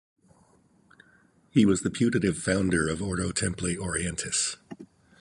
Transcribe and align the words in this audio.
He 1.51 1.63
was 1.63 1.81
the 1.83 1.91
putative 1.91 2.39
founder 2.39 2.87
of 2.89 3.03
Ordo 3.03 3.29
Templi 3.31 3.77
Orientis. 3.77 4.57